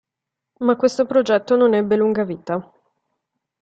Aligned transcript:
Ma 0.61 0.75
questo 0.77 1.05
progetto 1.05 1.55
non 1.55 1.75
ebbe 1.75 1.95
lunga 1.95 2.23
vita. 2.23 2.71